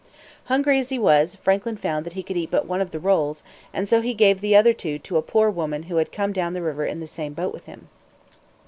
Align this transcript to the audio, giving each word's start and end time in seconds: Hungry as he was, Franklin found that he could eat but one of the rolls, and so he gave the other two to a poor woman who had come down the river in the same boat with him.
Hungry 0.45 0.79
as 0.79 0.89
he 0.89 0.97
was, 0.97 1.35
Franklin 1.35 1.77
found 1.77 2.07
that 2.07 2.13
he 2.13 2.23
could 2.23 2.35
eat 2.35 2.49
but 2.49 2.65
one 2.65 2.81
of 2.81 2.89
the 2.89 2.97
rolls, 2.97 3.43
and 3.71 3.87
so 3.87 4.01
he 4.01 4.15
gave 4.15 4.41
the 4.41 4.55
other 4.55 4.73
two 4.73 4.97
to 4.97 5.17
a 5.17 5.21
poor 5.21 5.47
woman 5.51 5.83
who 5.83 5.97
had 5.97 6.11
come 6.11 6.33
down 6.33 6.53
the 6.53 6.63
river 6.63 6.87
in 6.87 6.99
the 6.99 7.05
same 7.05 7.33
boat 7.33 7.53
with 7.53 7.67
him. 7.67 7.87